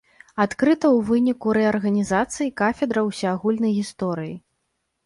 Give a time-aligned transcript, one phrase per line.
[0.45, 4.35] Адкрыта у выніку рэарганізацыі кафедра ўсеагульнай гісторыі.